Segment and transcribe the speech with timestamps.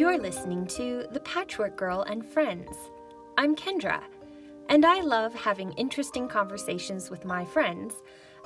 [0.00, 2.74] You're listening to The Patchwork Girl and Friends.
[3.36, 4.00] I'm Kendra,
[4.70, 7.92] and I love having interesting conversations with my friends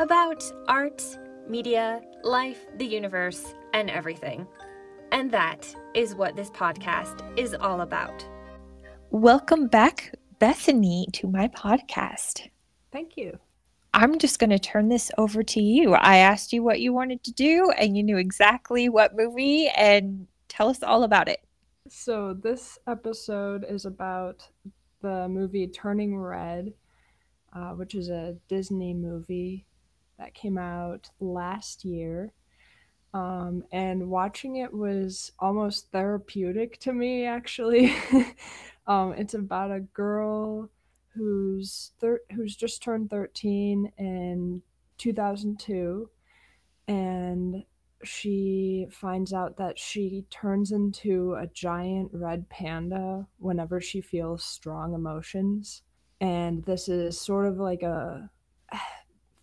[0.00, 1.00] about art,
[1.48, 4.48] media, life, the universe, and everything.
[5.12, 8.26] And that is what this podcast is all about.
[9.10, 12.48] Welcome back, Bethany, to my podcast.
[12.90, 13.38] Thank you.
[13.94, 15.94] I'm just going to turn this over to you.
[15.94, 20.26] I asked you what you wanted to do, and you knew exactly what movie, and
[20.48, 21.43] tell us all about it.
[21.88, 24.48] So, this episode is about
[25.02, 26.72] the movie Turning Red,
[27.52, 29.66] uh, which is a Disney movie
[30.18, 32.32] that came out last year.
[33.12, 37.94] Um, and watching it was almost therapeutic to me, actually.
[38.86, 40.70] um, it's about a girl
[41.14, 44.62] who's thir- who's just turned 13 in
[44.96, 46.08] 2002
[46.88, 47.64] and
[48.04, 54.94] she finds out that she turns into a giant red panda whenever she feels strong
[54.94, 55.82] emotions.
[56.20, 58.30] And this is sort of like a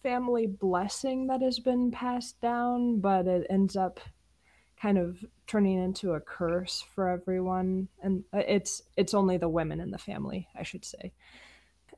[0.04, 4.00] family blessing that has been passed down but it ends up
[4.82, 7.88] kind of turning into a curse for everyone.
[8.02, 11.14] And uh, it's it's only the women in the family i should say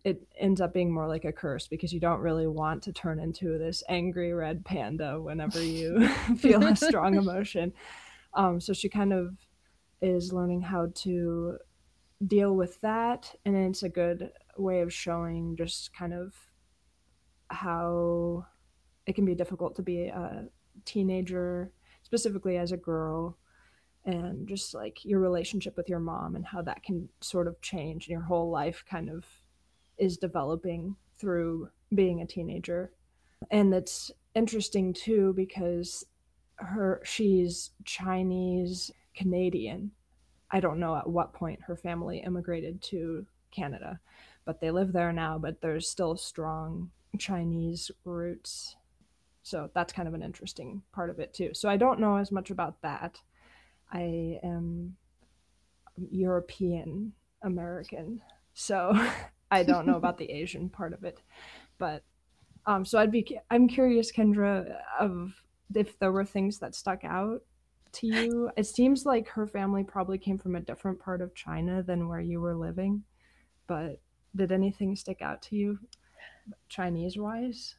[0.04, 3.20] it ends up being more like a curse because you don't really want to turn
[3.20, 7.74] into this angry red panda whenever you feel a strong emotion.
[8.34, 9.38] Um, so she kind of
[10.02, 11.58] is learning how to
[12.28, 16.34] deal with that, and it's a good way of showing just kind of
[17.48, 18.46] how
[19.06, 20.46] it can be difficult to be a
[20.86, 23.38] teenager, specifically as a girl,
[24.06, 28.06] and just like your relationship with your mom and how that can sort of change
[28.06, 29.26] and your whole life kind of
[29.98, 32.92] is developing through being a teenager.
[33.52, 36.06] And it's interesting too because
[36.56, 39.92] her she's Chinese Canadian.
[40.52, 44.00] I don't know at what point her family immigrated to Canada,
[44.46, 48.76] but they live there now, but there's still strong Chinese roots.
[49.44, 51.54] So that's kind of an interesting part of it too.
[51.54, 53.20] So I don't know as much about that.
[53.92, 54.96] I am
[55.98, 57.14] European
[57.44, 58.22] American.
[58.54, 58.98] So
[59.54, 61.22] I don't know about the Asian part of it,
[61.78, 62.04] but
[62.66, 65.34] um, so I'd be I'm curious, Kendra, of
[65.76, 67.42] if there were things that stuck out
[67.94, 68.52] to you.
[68.58, 72.20] It seems like her family probably came from a different part of China than where
[72.20, 73.04] you were living,
[73.68, 74.00] but
[74.36, 75.80] did anything stick out to you,
[76.70, 77.76] Chinese wise?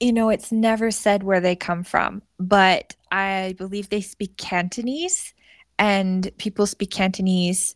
[0.00, 5.34] You know, it's never said where they come from, but I believe they speak Cantonese,
[5.78, 7.74] and people speak Cantonese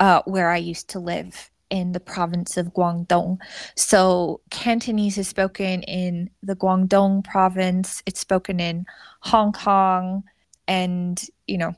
[0.00, 3.38] uh, where I used to live in the province of Guangdong.
[3.76, 8.84] So Cantonese is spoken in the Guangdong province, it's spoken in
[9.20, 10.24] Hong Kong,
[10.66, 11.74] and, you know,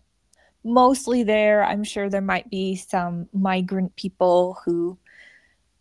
[0.65, 1.65] mostly there.
[1.65, 4.99] I'm sure there might be some migrant people who,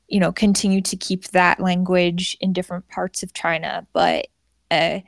[0.08, 3.88] you know, continue to keep that language in different parts of China.
[3.94, 4.28] But
[4.70, 5.00] uh,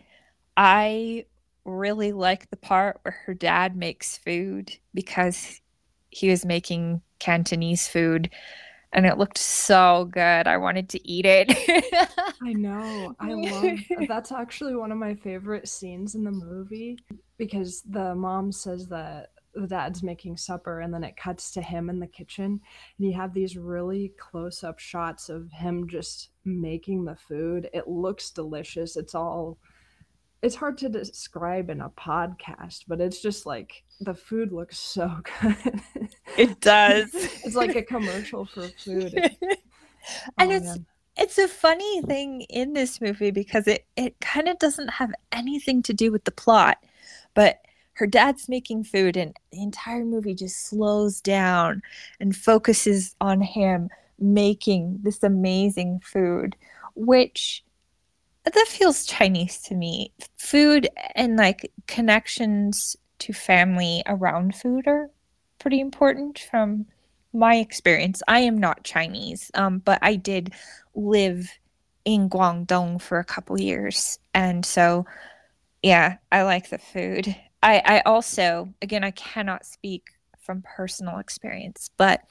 [0.58, 1.26] I
[1.66, 5.62] really like the part where her dad makes food because
[6.10, 8.30] he was making Cantonese food
[8.94, 10.48] and it looked so good.
[10.48, 11.52] I wanted to eat it.
[12.42, 13.16] I know.
[13.20, 16.98] I love that's actually one of my favorite scenes in the movie
[17.38, 21.90] because the mom says that the dad's making supper and then it cuts to him
[21.90, 22.60] in the kitchen
[22.98, 27.70] and you have these really close up shots of him just making the food.
[27.74, 28.96] It looks delicious.
[28.96, 29.60] It's all
[30.44, 35.10] it's hard to describe in a podcast, but it's just like the food looks so
[35.42, 35.80] good.
[36.38, 37.10] It does.
[37.14, 39.14] it's like a commercial for food.
[40.38, 40.86] and oh, it's man.
[41.16, 45.82] it's a funny thing in this movie because it it kind of doesn't have anything
[45.84, 46.78] to do with the plot,
[47.34, 47.62] but
[47.94, 51.82] her dad's making food and the entire movie just slows down
[52.20, 53.88] and focuses on him
[54.20, 56.56] making this amazing food,
[56.96, 57.64] which
[58.52, 60.12] that feels Chinese to me.
[60.38, 65.10] Food and like connections to family around food are
[65.60, 66.86] pretty important from
[67.32, 68.22] my experience.
[68.28, 70.54] I am not Chinese, um, but I did
[70.94, 71.50] live
[72.06, 74.20] in Guangdong for a couple years.
[74.34, 75.06] And so,
[75.82, 77.36] yeah, I like the food.
[77.64, 80.04] I, I also, again, I cannot speak
[80.38, 82.22] from personal experience, but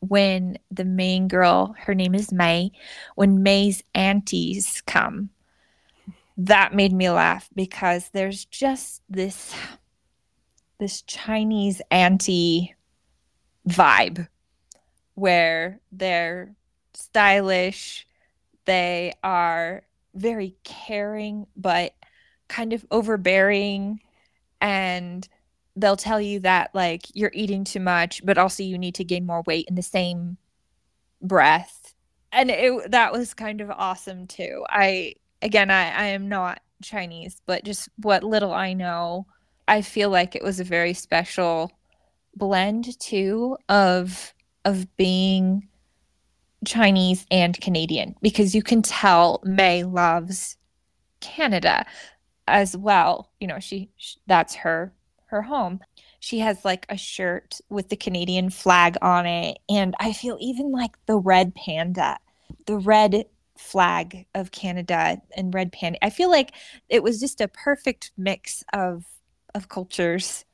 [0.00, 2.70] when the main girl, her name is May,
[3.14, 5.30] when May's aunties come
[6.38, 9.54] that made me laugh because there's just this
[10.78, 12.76] this Chinese auntie
[13.68, 14.28] vibe
[15.14, 16.54] where they're
[16.94, 18.06] stylish,
[18.64, 19.82] they are
[20.14, 21.94] very caring but
[22.46, 24.00] kind of overbearing
[24.60, 25.28] and
[25.74, 29.26] they'll tell you that like you're eating too much, but also you need to gain
[29.26, 30.36] more weight in the same
[31.20, 31.94] breath.
[32.30, 34.64] And it that was kind of awesome too.
[34.68, 39.26] I again I, I am not Chinese, but just what little I know,
[39.66, 41.72] I feel like it was a very special
[42.36, 44.32] blend too of
[44.64, 45.68] of being
[46.64, 50.56] Chinese and Canadian because you can tell May loves
[51.20, 51.86] Canada
[52.46, 53.30] as well.
[53.40, 54.92] You know, she, she that's her
[55.26, 55.80] her home.
[56.20, 60.72] She has like a shirt with the Canadian flag on it and I feel even
[60.72, 62.18] like the red panda,
[62.66, 63.24] the red
[63.58, 66.02] flag of Canada and red panda.
[66.04, 66.52] I feel like
[66.88, 69.04] it was just a perfect mix of
[69.54, 70.44] of cultures.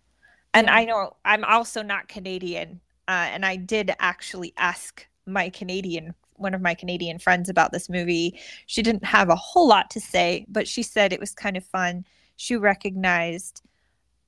[0.53, 6.15] And I know I'm also not Canadian, uh, and I did actually ask my Canadian
[6.37, 8.41] one of my Canadian friends about this movie.
[8.67, 11.65] She didn't have a whole lot to say, but she said it was kind of
[11.65, 12.05] fun.
[12.37, 13.63] She recognized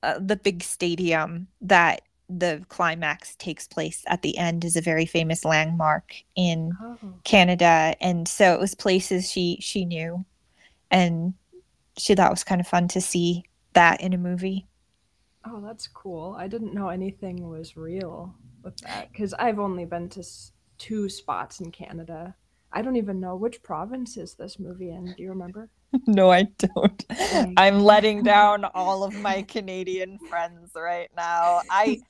[0.03, 5.05] uh, the big stadium that the climax takes place at the end is a very
[5.05, 6.97] famous landmark in oh.
[7.23, 10.25] Canada and so it was places she she knew
[10.91, 11.33] and
[11.97, 13.43] she thought it was kind of fun to see
[13.73, 14.67] that in a movie.
[15.45, 16.35] Oh, that's cool.
[16.37, 20.23] I didn't know anything was real with that cuz I've only been to
[20.77, 22.35] two spots in Canada.
[22.77, 25.11] I don't even know which province is this movie in.
[25.17, 25.69] Do you remember?
[26.05, 27.05] No, I don't.
[27.57, 31.61] I'm letting down all of my Canadian friends right now.
[31.71, 32.01] I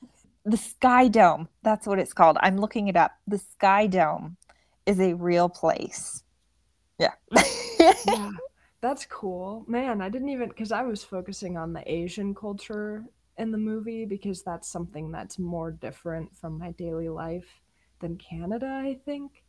[0.44, 2.36] the Sky Dome, that's what it's called.
[2.40, 3.12] I'm looking it up.
[3.26, 4.36] The Sky Dome
[4.84, 6.22] is a real place.
[6.98, 7.12] Yeah.
[8.06, 8.30] yeah.
[8.82, 9.64] That's cool.
[9.68, 13.04] Man, I didn't even cuz I was focusing on the Asian culture
[13.38, 17.60] in the movie because that's something that's more different from my daily life
[18.00, 19.44] than Canada, I think.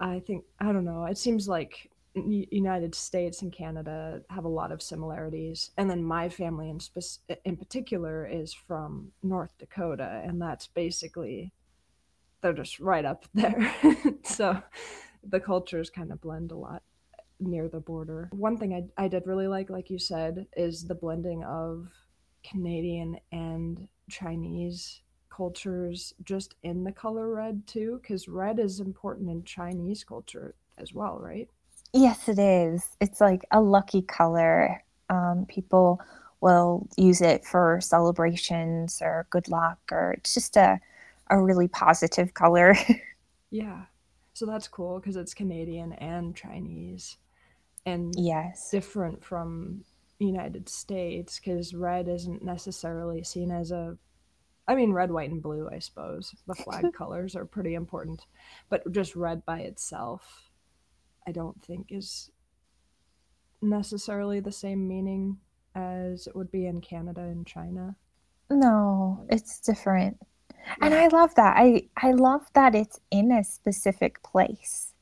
[0.00, 1.04] I think I don't know.
[1.04, 6.28] It seems like United States and Canada have a lot of similarities, and then my
[6.28, 6.80] family in
[7.44, 11.52] in particular is from North Dakota, and that's basically
[12.40, 13.74] they're just right up there.
[14.22, 14.60] so
[15.26, 16.82] the cultures kind of blend a lot
[17.40, 18.28] near the border.
[18.32, 21.88] One thing I, I did really like, like you said, is the blending of
[22.42, 25.00] Canadian and Chinese
[25.34, 27.98] cultures just in the color red too?
[28.00, 31.48] Because red is important in Chinese culture as well, right?
[31.92, 32.96] Yes, it is.
[33.00, 34.82] It's like a lucky color.
[35.10, 36.00] Um, people
[36.40, 40.80] will use it for celebrations or good luck, or it's just a,
[41.30, 42.76] a really positive color.
[43.50, 43.82] yeah.
[44.34, 47.16] So that's cool because it's Canadian and Chinese.
[47.86, 49.84] And yes, different from
[50.18, 53.96] United States because red isn't necessarily seen as a
[54.66, 56.34] I mean, red, white, and blue, I suppose.
[56.46, 58.26] The flag colors are pretty important.
[58.68, 60.50] But just red by itself,
[61.26, 62.30] I don't think is
[63.60, 65.38] necessarily the same meaning
[65.74, 67.96] as it would be in Canada and China.
[68.50, 70.18] No, it's different.
[70.80, 71.56] And I love that.
[71.56, 74.92] I I love that it's in a specific place.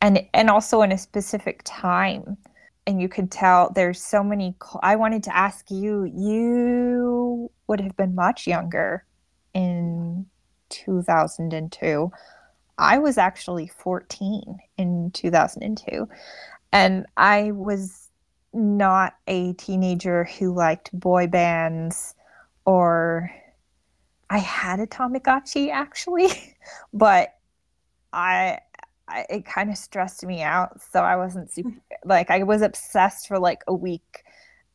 [0.00, 2.36] And and also in a specific time.
[2.86, 7.96] And you could tell there's so many I wanted to ask you you would have
[7.96, 9.04] been much younger
[9.54, 10.26] in
[10.70, 12.10] 2002.
[12.78, 16.08] I was actually 14 in 2002.
[16.72, 18.08] And I was
[18.52, 22.14] not a teenager who liked boy bands
[22.64, 23.30] or
[24.28, 26.56] I had a Tamagotchi actually,
[26.92, 27.34] but
[28.12, 28.58] I,
[29.10, 30.80] I it kind of stressed me out.
[30.92, 34.24] So I wasn't super like I was obsessed for like a week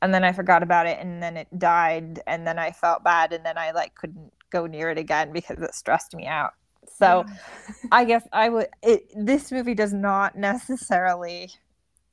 [0.01, 3.33] and then I forgot about it and then it died and then I felt bad
[3.33, 6.53] and then I like couldn't go near it again because it stressed me out.
[6.97, 7.35] So yeah.
[7.91, 11.49] I guess I would it this movie does not necessarily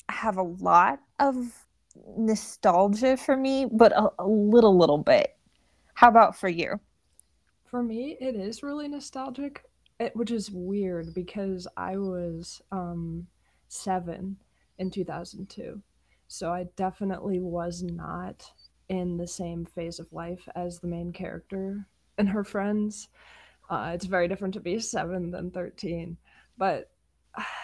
[0.09, 1.67] have a lot of
[2.17, 5.37] nostalgia for me, but a, a little little bit.
[5.95, 6.81] How about for you?
[7.67, 9.65] For me, it is really nostalgic,
[10.03, 13.27] it, which is weird because I was um
[13.69, 14.37] 7
[14.79, 15.81] in 2002.
[16.29, 18.51] So I definitely was not
[18.89, 21.87] in the same phase of life as the main character
[22.19, 23.09] and her friends.
[23.71, 26.17] Uh, it's very different to be seven than 13.
[26.59, 26.91] But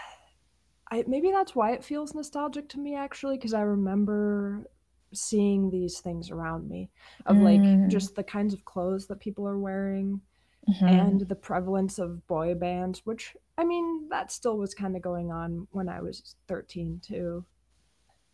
[0.90, 4.64] I, maybe that's why it feels nostalgic to me, actually, because I remember
[5.12, 6.90] seeing these things around me
[7.26, 7.42] of mm.
[7.42, 10.20] like just the kinds of clothes that people are wearing
[10.68, 10.86] mm-hmm.
[10.86, 15.32] and the prevalence of boy bands, which I mean, that still was kind of going
[15.32, 17.44] on when I was 13 too.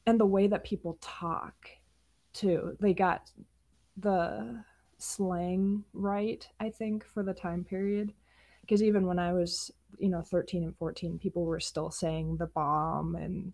[0.07, 1.55] And the way that people talk
[2.35, 3.31] too they got
[3.97, 4.63] the
[4.99, 8.13] slang right i think for the time period.
[8.61, 12.47] Because even when i was you know 13 and 14 people were still saying the
[12.49, 13.53] bomb and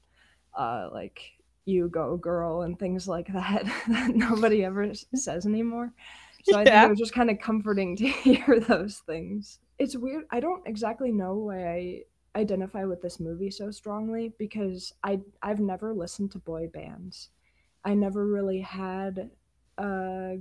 [0.58, 1.20] uh like
[1.66, 5.92] you go girl and things like that that nobody ever says anymore
[6.44, 9.58] So I think it was just kind of comforting to hear those things.
[9.78, 10.24] It's weird.
[10.30, 12.00] I don't exactly know why I
[12.36, 17.30] identify with this movie so strongly because I I've never listened to boy bands.
[17.84, 19.30] I never really had
[19.78, 20.36] a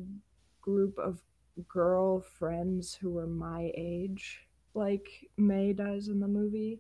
[0.62, 1.20] group of
[1.68, 6.80] girl friends who were my age like May does in the movie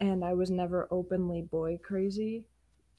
[0.00, 2.44] and I was never openly boy crazy.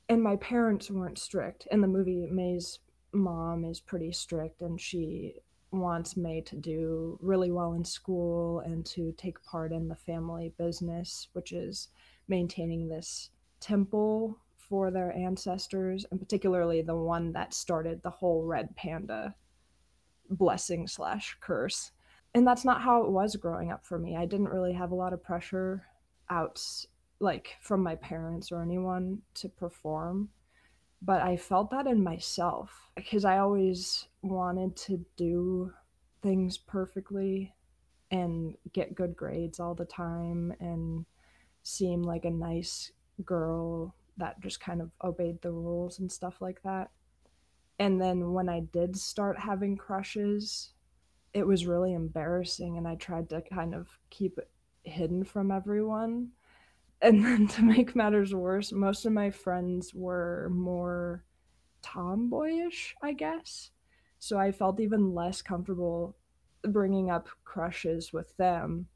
[0.09, 1.67] And my parents weren't strict.
[1.71, 2.79] In the movie May's
[3.11, 5.35] mom is pretty strict and she
[5.71, 10.53] wants May to do really well in school and to take part in the family
[10.57, 11.89] business, which is
[12.27, 18.75] maintaining this temple for their ancestors, and particularly the one that started the whole red
[18.75, 19.35] panda
[20.29, 21.91] blessing slash curse.
[22.35, 24.15] And that's not how it was growing up for me.
[24.15, 25.83] I didn't really have a lot of pressure
[26.29, 26.63] out
[27.19, 30.29] like from my parents or anyone to perform
[31.01, 35.73] but I felt that in myself because I always wanted to do
[36.21, 37.53] things perfectly
[38.11, 41.05] and get good grades all the time and
[41.63, 42.91] seem like a nice
[43.23, 46.89] girl that just kind of obeyed the rules and stuff like that.
[47.77, 50.73] And then when I did start having crushes,
[51.33, 54.49] it was really embarrassing and I tried to kind of keep it
[54.83, 56.29] hidden from everyone
[57.01, 61.23] and then to make matters worse, most of my friends were more
[61.81, 63.71] tomboyish, I guess.
[64.19, 66.17] So I felt even less comfortable
[66.63, 68.87] bringing up crushes with them.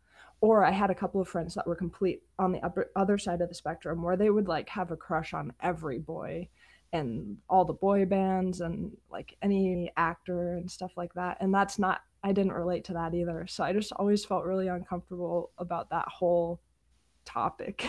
[0.41, 3.39] Or I had a couple of friends that were complete on the upper, other side
[3.39, 6.49] of the spectrum where they would like have a crush on every boy
[6.91, 11.37] and all the boy bands and like any actor and stuff like that.
[11.39, 13.47] And that's not, I didn't relate to that either.
[13.47, 16.59] So I just always felt really uncomfortable about that whole
[17.25, 17.85] topic.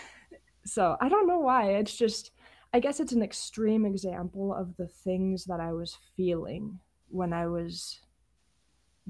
[0.64, 1.72] so I don't know why.
[1.72, 2.32] It's just,
[2.72, 7.46] I guess it's an extreme example of the things that I was feeling when I
[7.46, 8.00] was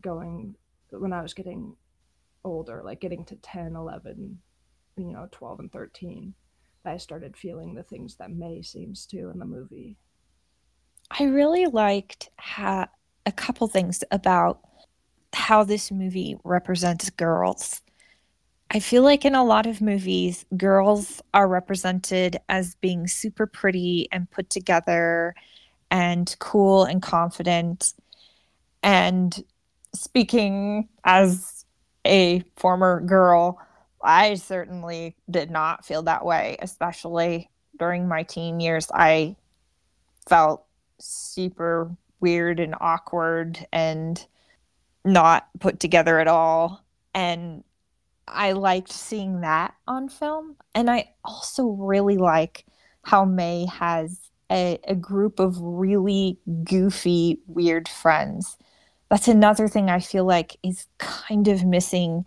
[0.01, 0.55] going,
[0.91, 1.77] when I was getting
[2.45, 4.39] older, like getting to 10, 11,
[4.97, 6.35] you know, 12 and 13.
[6.89, 9.97] I started feeling the things that May seems to in the movie.
[11.11, 12.89] I really liked how,
[13.27, 14.61] a couple things about
[15.33, 17.83] how this movie represents girls.
[18.71, 24.09] I feel like in a lot of movies, girls are represented as being super pretty
[24.13, 25.35] and put together
[25.91, 27.95] and cool and confident.
[28.83, 29.43] And
[29.95, 31.65] speaking as
[32.07, 33.59] a former girl,
[34.03, 37.49] I certainly did not feel that way, especially
[37.79, 38.89] during my teen years.
[38.93, 39.37] I
[40.29, 40.65] felt
[41.01, 44.25] super weird and awkward and
[45.05, 46.85] not put together at all.
[47.15, 47.65] And
[48.33, 50.57] I liked seeing that on film.
[50.75, 52.65] And I also really like
[53.03, 54.19] how May has
[54.51, 58.57] a, a group of really goofy, weird friends.
[59.11, 62.25] That's another thing I feel like is kind of missing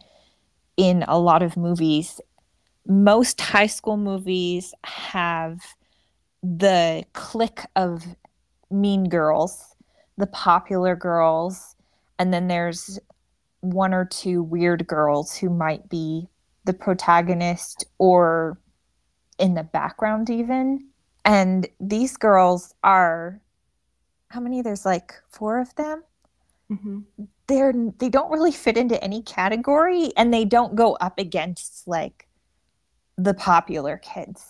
[0.78, 2.20] in a lot of movies.
[2.88, 5.60] Most high school movies have
[6.42, 8.04] the clique of
[8.72, 9.76] mean girls,
[10.18, 11.76] the popular girls,
[12.18, 13.00] and then there's
[13.62, 16.28] one or two weird girls who might be
[16.66, 18.60] the protagonist or
[19.40, 20.88] in the background even.
[21.26, 23.42] And these girls are
[24.30, 24.62] how many?
[24.62, 26.04] There's like four of them.
[26.72, 27.00] Mm-hmm.
[27.48, 32.30] they're they don't really fit into any category and they don't go up against like
[33.18, 34.46] the popular kids.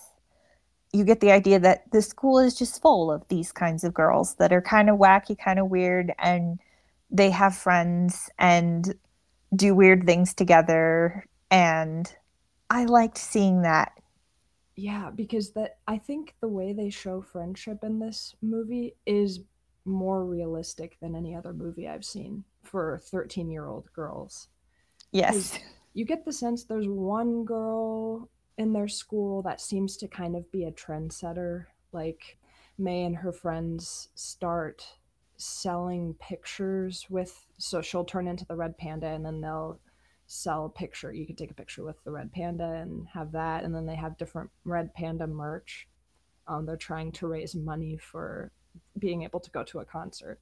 [0.94, 4.36] You get the idea that the school is just full of these kinds of girls
[4.36, 6.60] that are kind of wacky kind of weird and
[7.12, 8.96] they have friends and
[9.56, 12.16] do weird things together and
[12.70, 13.92] I liked seeing that.
[14.78, 19.42] Yeah, because that I think the way they show friendship in this movie is
[19.84, 24.48] more realistic than any other movie I've seen for 13-year-old girls.
[25.12, 25.60] Yes.
[25.94, 30.50] You get the sense there's one girl in their school that seems to kind of
[30.52, 32.38] be a trendsetter like
[32.78, 34.86] May and her friends start
[35.42, 39.80] selling pictures with so she'll turn into the red panda and then they'll
[40.28, 43.64] sell a picture you can take a picture with the red panda and have that
[43.64, 45.88] and then they have different red panda merch.
[46.48, 48.52] Um, they're trying to raise money for
[49.00, 50.40] being able to go to a concert.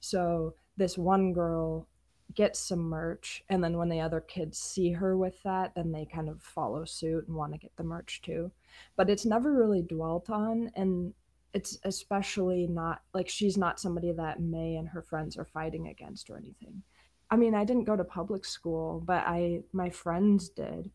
[0.00, 1.86] So this one girl
[2.34, 6.04] gets some merch and then when the other kids see her with that then they
[6.04, 8.50] kind of follow suit and want to get the merch too.
[8.96, 11.14] But it's never really dwelt on and
[11.54, 16.30] it's especially not like she's not somebody that May and her friends are fighting against
[16.30, 16.82] or anything.
[17.30, 20.90] I mean, I didn't go to public school, but I my friends did,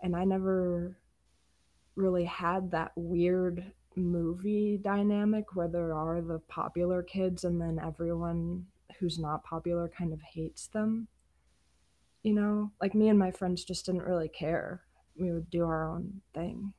[0.00, 0.96] and I never
[1.96, 8.66] really had that weird movie dynamic where there are the popular kids and then everyone
[8.98, 11.08] who's not popular kind of hates them.
[12.22, 14.82] You know, like me and my friends just didn't really care.
[15.18, 16.74] We would do our own thing.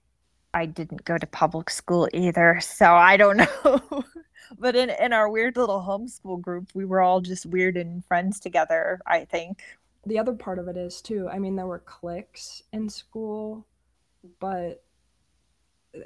[0.57, 4.03] I didn't go to public school either, so I don't know.
[4.59, 8.39] but in in our weird little homeschool group, we were all just weird and friends
[8.39, 9.61] together, I think.
[10.05, 13.67] The other part of it is too, I mean there were cliques in school,
[14.39, 14.83] but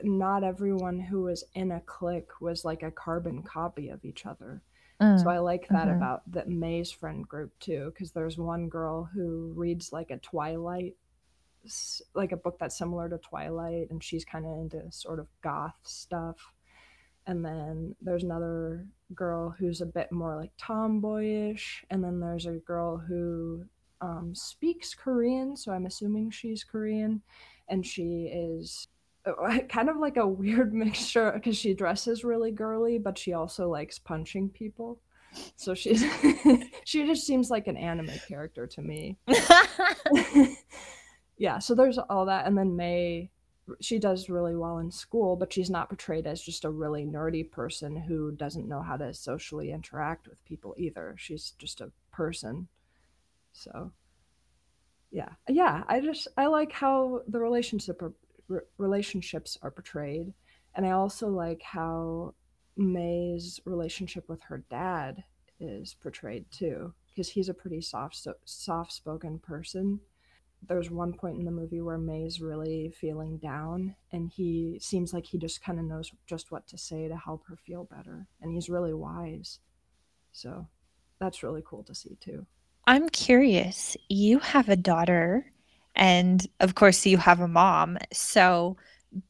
[0.04, 4.62] not everyone who was in a clique was like a carbon copy of each other.
[5.02, 5.22] Mm.
[5.22, 5.98] So I like that mm-hmm.
[5.98, 10.96] about that May's friend group too, because there's one girl who reads like a Twilight
[12.14, 15.76] like a book that's similar to Twilight, and she's kind of into sort of goth
[15.84, 16.38] stuff.
[17.28, 22.54] And then there's another girl who's a bit more like tomboyish, and then there's a
[22.54, 23.66] girl who
[24.02, 27.22] um, speaks Korean, so I'm assuming she's Korean,
[27.70, 28.88] and she is
[29.26, 33.70] uh, kind of like a weird mixture because she dresses really girly, but she also
[33.70, 35.00] likes punching people.
[35.56, 36.04] So she's
[36.84, 39.18] she just seems like an anime character to me.
[41.42, 43.32] Yeah, so there's all that, and then May,
[43.80, 47.50] she does really well in school, but she's not portrayed as just a really nerdy
[47.50, 51.16] person who doesn't know how to socially interact with people either.
[51.18, 52.68] She's just a person.
[53.54, 53.92] So,
[55.10, 58.10] yeah, yeah, I just I like how the relationship uh,
[58.52, 60.32] are, relationships are portrayed,
[60.76, 62.36] and I also like how
[62.78, 65.24] May's relationship with her dad
[65.60, 70.02] is portrayed too, because he's a pretty soft so, soft spoken person
[70.68, 75.26] there's one point in the movie where May's really feeling down and he seems like
[75.26, 78.54] he just kind of knows just what to say to help her feel better and
[78.54, 79.60] he's really wise.
[80.32, 80.68] So
[81.20, 82.46] that's really cool to see too.
[82.86, 83.98] I'm curious.
[84.08, 85.52] You have a daughter
[85.96, 87.98] and of course you have a mom.
[88.14, 88.78] So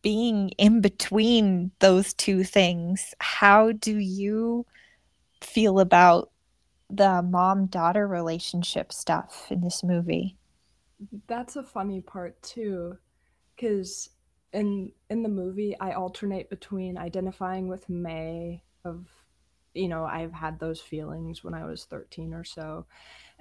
[0.02, 4.66] being in between those two things, how do you
[5.42, 6.30] feel about
[6.90, 10.38] the mom daughter relationship stuff in this movie?
[11.28, 12.98] That's a funny part too
[13.56, 14.10] because
[14.54, 19.08] in in the movie i alternate between identifying with may of
[19.74, 22.86] you know i've had those feelings when i was 13 or so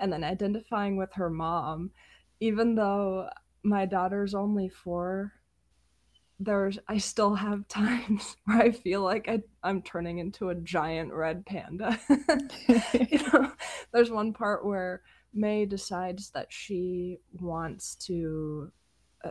[0.00, 1.92] and then identifying with her mom.
[2.40, 3.28] Even though
[3.62, 5.32] my daughter's only four
[6.42, 11.12] there's i still have times where i feel like I, i'm turning into a giant
[11.12, 12.00] red panda.
[12.94, 13.52] You know
[13.92, 18.70] there's one part where May decides that she wants to.
[19.24, 19.30] Uh,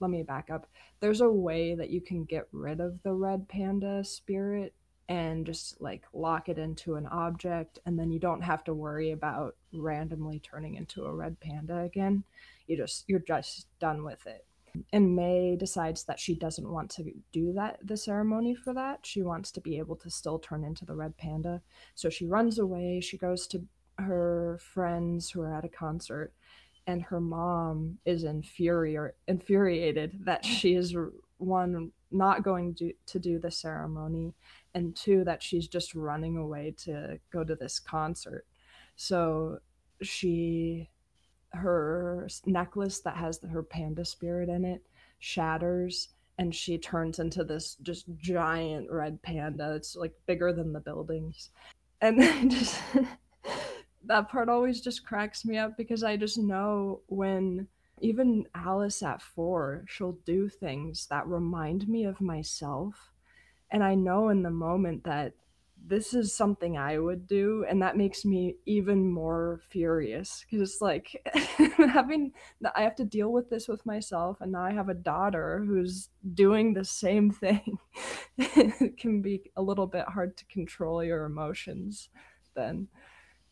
[0.00, 0.66] let me back up.
[1.00, 4.74] There's a way that you can get rid of the red panda spirit
[5.08, 9.10] and just like lock it into an object, and then you don't have to worry
[9.10, 12.22] about randomly turning into a red panda again.
[12.68, 14.46] You just you're just done with it.
[14.92, 19.00] And May decides that she doesn't want to do that the ceremony for that.
[19.02, 21.60] She wants to be able to still turn into the red panda.
[21.96, 23.00] So she runs away.
[23.00, 23.64] She goes to
[24.00, 26.32] her friends who are at a concert
[26.86, 30.94] and her mom is infuri- infuriated that she is
[31.38, 34.34] one not going to, to do the ceremony
[34.74, 38.46] and two that she's just running away to go to this concert.
[38.96, 39.58] So
[40.02, 40.88] she
[41.52, 44.82] her necklace that has her panda spirit in it
[45.18, 49.74] shatters and she turns into this just giant red panda.
[49.74, 51.50] It's like bigger than the buildings.
[52.00, 52.80] And just
[54.04, 57.68] that part always just cracks me up because I just know when
[58.00, 63.12] even Alice at four, she'll do things that remind me of myself.
[63.70, 65.34] And I know in the moment that
[65.86, 67.64] this is something I would do.
[67.68, 71.22] And that makes me even more furious because it's like
[71.78, 72.32] having,
[72.74, 74.40] I have to deal with this with myself.
[74.40, 77.78] And now I have a daughter who's doing the same thing.
[78.38, 82.08] it can be a little bit hard to control your emotions
[82.54, 82.88] then.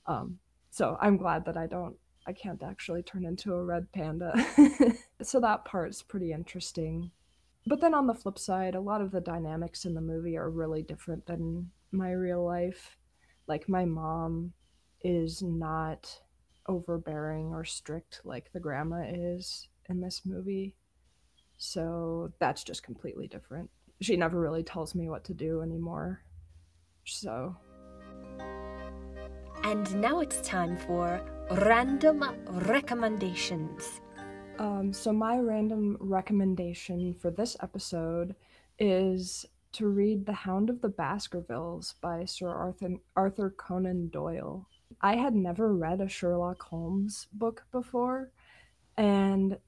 [0.09, 0.39] Um,
[0.71, 1.95] so I'm glad that I don't,
[2.27, 4.35] I can't actually turn into a red panda.
[5.23, 7.13] so that part's pretty interesting.
[7.67, 10.51] But then on the flip side, a lot of the dynamics in the movie are
[10.51, 12.97] really different than my real life.
[13.47, 14.53] Like my mom
[15.03, 16.21] is not
[16.67, 20.75] overbearing or strict like the grandma is in this movie.
[21.57, 23.71] So that's just completely different.
[24.01, 26.23] She never really tells me what to do anymore.
[27.05, 27.57] So
[29.69, 34.01] and now it's time for random recommendations.
[34.59, 38.35] Um, so, my random recommendation for this episode
[38.79, 44.67] is to read The Hound of the Baskervilles by Sir Arthur, Arthur Conan Doyle.
[45.03, 48.31] I had never read a Sherlock Holmes book before,
[48.97, 49.59] and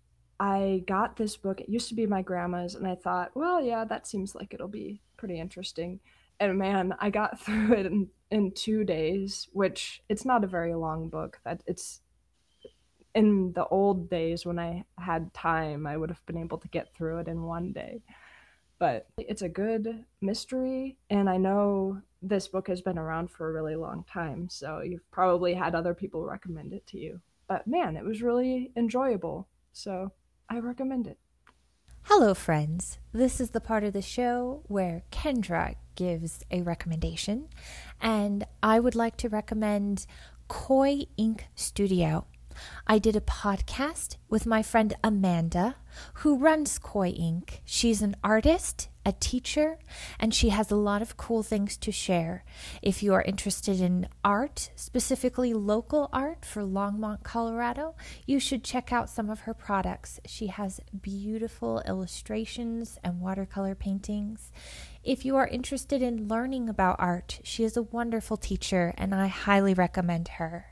[0.40, 1.60] I got this book.
[1.60, 4.66] It used to be my grandma's, and I thought, well, yeah, that seems like it'll
[4.66, 6.00] be pretty interesting
[6.40, 10.74] and man, I got through it in, in two days, which it's not a very
[10.74, 11.38] long book.
[11.44, 12.00] That it's
[13.14, 16.94] in the old days when I had time, I would have been able to get
[16.94, 18.02] through it in one day.
[18.78, 23.52] But it's a good mystery, and I know this book has been around for a
[23.52, 27.20] really long time, so you've probably had other people recommend it to you.
[27.46, 30.12] But man, it was really enjoyable, so
[30.48, 31.18] I recommend it.
[32.04, 32.98] Hello, friends.
[33.12, 37.46] This is the part of the show where Kendra gives a recommendation,
[38.00, 40.06] and I would like to recommend
[40.48, 42.24] Coy Ink Studio.
[42.86, 45.76] I did a podcast with my friend Amanda,
[46.14, 47.60] who runs Koi Ink.
[47.66, 49.76] She's an artist, a teacher,
[50.20, 52.44] and she has a lot of cool things to share.
[52.80, 58.92] If you are interested in art, specifically local art for Longmont, Colorado, you should check
[58.92, 60.20] out some of her products.
[60.26, 64.52] She has beautiful illustrations and watercolor paintings.
[65.02, 69.26] If you are interested in learning about art, she is a wonderful teacher, and I
[69.26, 70.66] highly recommend her.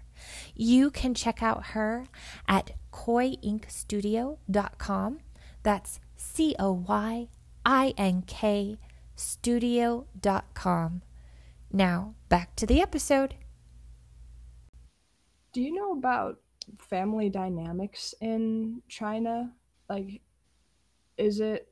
[0.55, 2.07] You can check out her
[2.47, 5.19] at coyinkstudio.com.
[5.65, 7.29] That's C O Y
[7.69, 8.79] I N K
[9.15, 11.03] studio.com.
[11.71, 13.35] Now, back to the episode.
[15.53, 16.41] Do you know about
[16.79, 19.53] family dynamics in China?
[19.91, 20.23] Like,
[21.19, 21.71] is it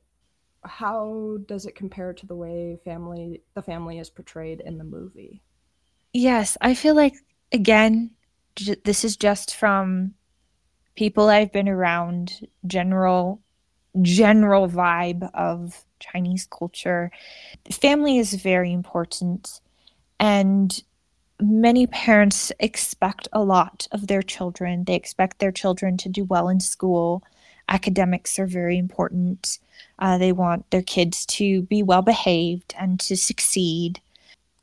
[0.63, 5.41] how does it compare to the way family the family is portrayed in the movie?
[6.13, 7.15] Yes, I feel like
[7.51, 8.11] again
[8.83, 10.13] this is just from
[10.95, 13.41] people I've been around, general
[14.01, 17.11] general vibe of Chinese culture.
[17.71, 19.59] Family is very important
[20.19, 20.83] and
[21.39, 24.83] many parents expect a lot of their children.
[24.83, 27.23] They expect their children to do well in school.
[27.69, 29.59] Academics are very important.
[29.99, 34.01] Uh, they want their kids to be well behaved and to succeed.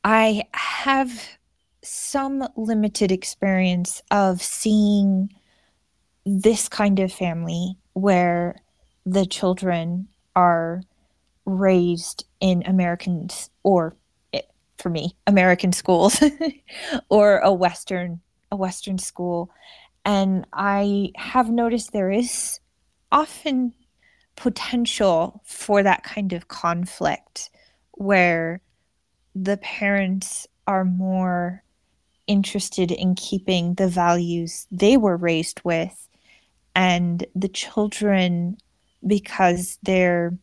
[0.03, 1.39] I have
[1.83, 5.33] some limited experience of seeing
[6.25, 8.57] this kind of family where
[9.07, 10.83] the children are
[11.45, 13.97] raised in Americans or
[14.33, 14.41] eh,
[14.79, 16.23] for me American schools
[17.09, 19.51] or a western a western school.
[20.05, 22.61] And I have noticed there is
[23.11, 23.73] often
[24.37, 27.51] potential for that kind of conflict
[27.93, 28.61] where
[29.35, 31.63] the parents are more
[32.27, 36.09] interested in keeping the values they were raised with
[36.75, 38.57] and the children
[39.07, 40.37] because their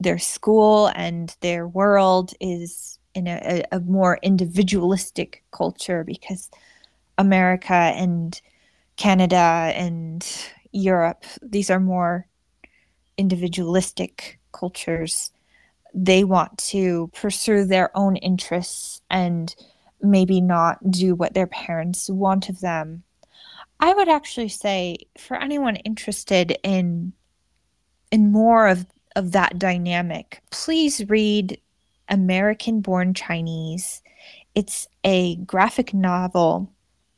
[0.00, 6.50] their school and their world is in a, a more individualistic culture because
[7.18, 8.40] America and
[8.96, 10.26] Canada and
[10.72, 12.26] Europe these are more
[13.18, 15.32] individualistic cultures
[15.94, 19.54] they want to pursue their own interests and
[20.02, 23.02] maybe not do what their parents want of them.
[23.78, 27.12] I would actually say for anyone interested in
[28.10, 31.60] in more of, of that dynamic, please read
[32.08, 34.02] American Born Chinese.
[34.54, 36.72] It's a graphic novel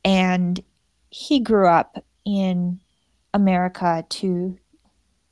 [0.05, 0.61] and
[1.09, 2.79] he grew up in
[3.33, 4.57] America to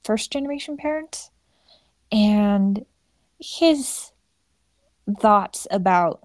[0.03, 1.29] first generation parents
[2.11, 2.85] and
[3.39, 4.11] his
[5.19, 6.21] thoughts about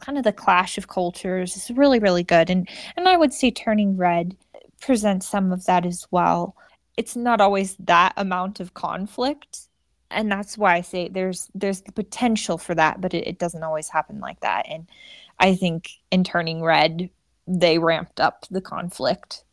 [0.00, 3.50] kind of the clash of cultures is really really good and and I would say
[3.50, 4.36] Turning Red
[4.80, 6.54] presents some of that as well.
[6.96, 9.68] It's not always that amount of conflict
[10.10, 13.62] and that's why I say there's there's the potential for that but it, it doesn't
[13.62, 14.88] always happen like that and
[15.38, 17.10] I think in Turning Red
[17.46, 19.44] they ramped up the conflict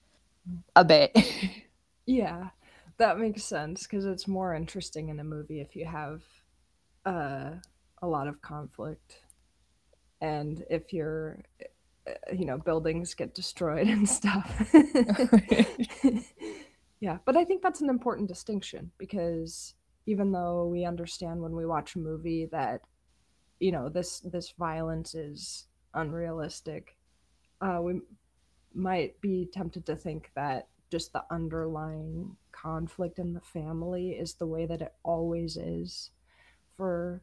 [0.76, 1.16] a bit.
[2.06, 2.50] yeah.
[2.98, 6.22] That makes sense because it's more interesting in a movie if you have
[7.06, 7.52] uh,
[8.02, 9.20] a lot of conflict
[10.22, 11.40] and if your
[12.08, 14.72] uh, you know buildings get destroyed and stuff
[17.04, 21.66] yeah but i think that's an important distinction because even though we understand when we
[21.66, 22.82] watch a movie that
[23.60, 26.98] you know this this violence is unrealistic
[27.62, 28.02] uh, we
[28.74, 34.48] might be tempted to think that just the underlying conflict in the family is the
[34.48, 36.12] way that it always is
[36.76, 37.22] for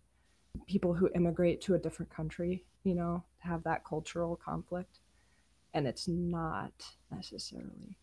[0.67, 4.99] people who immigrate to a different country you know, to have that cultural conflict.
[5.75, 6.73] And it's not
[7.11, 7.97] necessarily.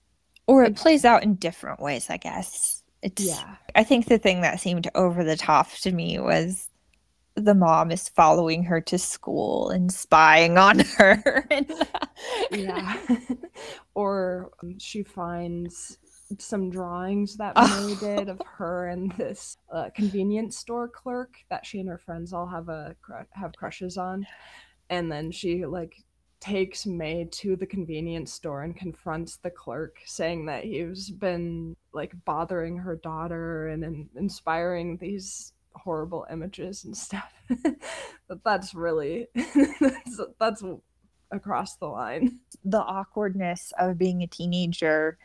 [0.48, 2.84] Or it plays out in different ways, I guess.
[3.02, 3.56] It's, yeah.
[3.76, 6.70] I think the thing that seemed over the top to me was
[7.36, 11.48] the mom is following her to school and spying on her.
[12.52, 12.98] yeah.
[13.94, 16.00] or um, she finds
[16.40, 21.80] some drawings that May did of her and this uh, convenience store clerk that she
[21.80, 22.96] and her friends all have a
[23.32, 24.26] have crushes on,
[24.90, 25.94] and then she like
[26.40, 32.14] takes May to the convenience store and confronts the clerk, saying that he's been like
[32.26, 37.34] bothering her daughter and, and inspiring these horrible images and stuff.
[38.28, 39.28] but that's really
[39.80, 40.64] that's, that's
[41.32, 42.40] across the line.
[42.64, 45.18] The awkwardness of being a teenager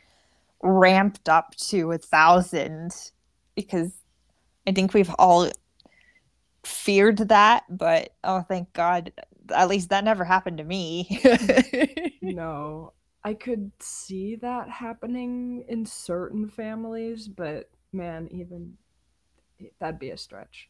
[0.62, 2.92] ramped up to a thousand
[3.54, 3.92] because
[4.66, 5.50] I think we've all
[6.64, 9.12] feared that, but oh, thank God,
[9.52, 11.20] at least that never happened to me.
[12.22, 12.92] no,
[13.24, 18.76] I could see that happening in certain families, but man, even
[19.78, 20.68] that'd be a stretch.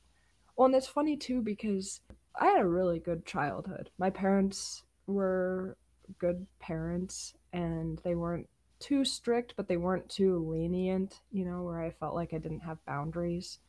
[0.57, 2.01] Well, and it's funny too because
[2.38, 3.90] I had a really good childhood.
[3.99, 5.77] My parents were
[6.18, 11.81] good parents and they weren't too strict, but they weren't too lenient, you know, where
[11.81, 13.61] I felt like I didn't have boundaries.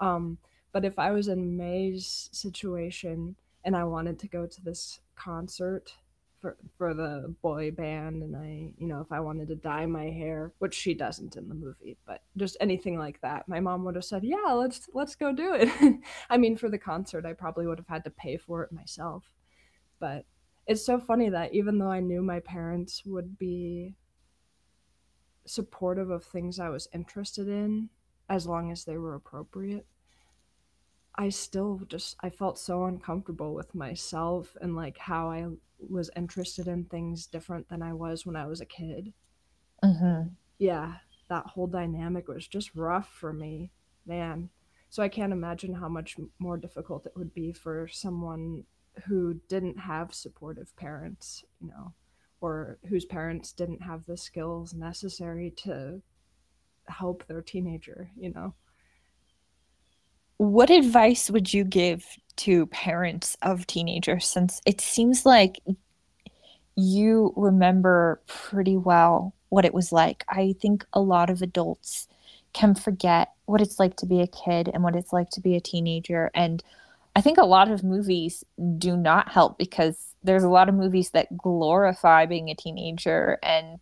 [0.00, 0.38] Um,
[0.72, 5.94] but if I was in May's situation and I wanted to go to this concert
[6.40, 10.10] for for the boy band and I, you know, if I wanted to dye my
[10.10, 13.94] hair, which she doesn't in the movie, but just anything like that, my mom would
[13.94, 15.70] have said, "Yeah, let's let's go do it."
[16.30, 19.24] I mean, for the concert, I probably would have had to pay for it myself.
[19.98, 20.26] But
[20.66, 23.94] it's so funny that even though I knew my parents would be
[25.46, 27.90] supportive of things I was interested in
[28.28, 29.86] as long as they were appropriate,
[31.16, 35.46] I still just I felt so uncomfortable with myself and like how I
[35.78, 39.12] was interested in things different than I was when I was a kid.
[39.82, 40.28] Mm-hmm.
[40.58, 40.94] Yeah,
[41.28, 43.70] that whole dynamic was just rough for me,
[44.06, 44.48] man.
[44.90, 48.64] So I can't imagine how much more difficult it would be for someone
[49.06, 51.92] who didn't have supportive parents, you know,
[52.40, 56.00] or whose parents didn't have the skills necessary to
[56.86, 58.54] help their teenager, you know
[60.44, 62.04] what advice would you give
[62.36, 65.60] to parents of teenagers since it seems like
[66.76, 70.24] you remember pretty well what it was like.
[70.28, 72.08] I think a lot of adults
[72.52, 75.54] can forget what it's like to be a kid and what it's like to be
[75.54, 76.30] a teenager.
[76.34, 76.62] And
[77.14, 78.42] I think a lot of movies
[78.78, 83.78] do not help because there's a lot of movies that glorify being a teenager and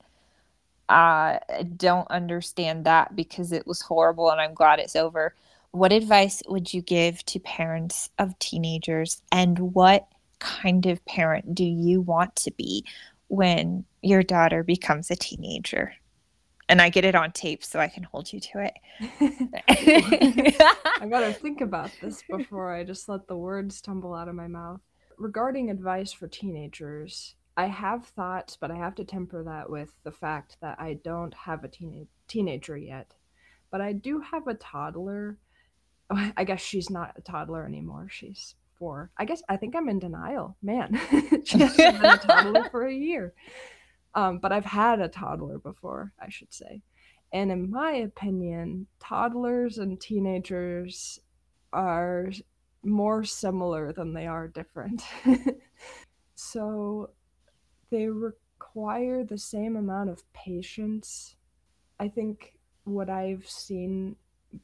[0.89, 1.39] I
[1.77, 5.35] don't understand that because it was horrible and I'm glad it's over
[5.73, 10.07] what advice would you give to parents of teenagers and what
[10.39, 12.85] kind of parent do you want to be
[13.29, 15.95] when your daughter becomes a teenager?
[16.69, 18.75] And I get it on tape so I can hold you to it.
[21.01, 24.49] I gotta think about this before I just let the words tumble out of my
[24.49, 24.81] mouth.
[25.17, 30.13] Regarding advice for teenagers, I have thoughts, but I have to temper that with the
[30.13, 33.15] fact that I don't have a teen- teenager yet.
[33.71, 35.39] But I do have a toddler
[36.37, 38.09] I guess she's not a toddler anymore.
[38.11, 39.11] She's four.
[39.17, 40.57] I guess I think I'm in denial.
[40.63, 40.99] Man,
[41.45, 43.35] she hasn't been a toddler for a year.
[44.15, 46.83] Um, but I've had a toddler before, I should say.
[47.33, 51.19] And in my opinion, toddlers and teenagers
[51.73, 52.31] are
[52.83, 55.03] more similar than they are different.
[56.35, 57.11] so
[57.91, 61.37] they require the same amount of patience.
[61.99, 64.17] I think what I've seen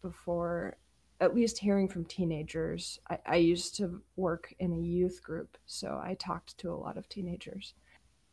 [0.02, 0.76] before
[1.20, 6.00] at least hearing from teenagers, I, I used to work in a youth group, so
[6.02, 7.74] I talked to a lot of teenagers.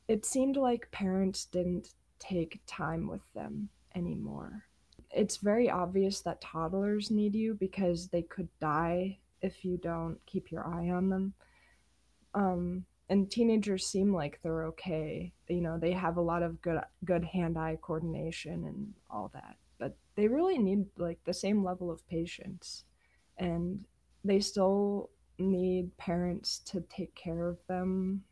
[0.07, 4.65] It seemed like parents didn't take time with them anymore.
[5.09, 10.51] It's very obvious that toddlers need you because they could die if you don't keep
[10.51, 11.33] your eye on them.
[12.33, 15.31] Um, and teenagers seem like they're okay.
[15.47, 19.57] You know, they have a lot of good good hand-eye coordination and all that
[20.15, 22.83] they really need like the same level of patience
[23.37, 23.83] and
[24.23, 28.23] they still need parents to take care of them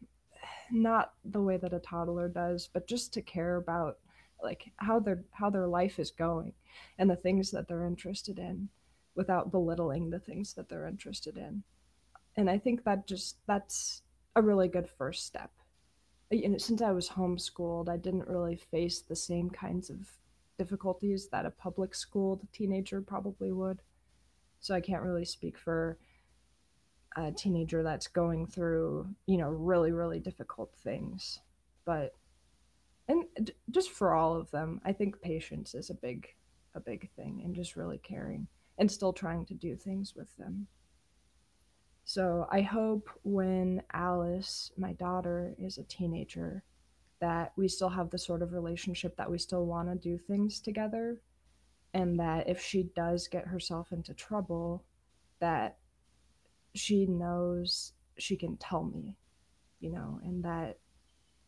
[0.72, 3.98] not the way that a toddler does but just to care about
[4.44, 6.54] like how their how their life is going
[7.00, 8.70] and the things that they're interested in
[9.16, 11.64] without belittling the things that they're interested in.
[12.36, 14.02] And i think that just that's
[14.36, 15.52] a really good first step.
[16.32, 20.10] And since i was homeschooled i didn't really face the same kinds of
[20.64, 23.82] difficulties that a public school teenager probably would.
[24.60, 25.98] So I can't really speak for
[27.18, 31.40] a teenager that's going through, you know, really, really difficult things.
[31.86, 32.16] But
[33.10, 36.28] and just for all of them, I think patience is a big
[36.76, 38.48] a big thing and just really caring
[38.78, 40.68] and still trying to do things with them.
[42.06, 46.64] So I hope when Alice, my daughter, is a teenager,
[47.24, 50.60] that we still have the sort of relationship that we still want to do things
[50.60, 51.22] together
[51.94, 54.84] and that if she does get herself into trouble
[55.40, 55.78] that
[56.76, 59.16] she knows she can tell me
[59.80, 60.80] you know and that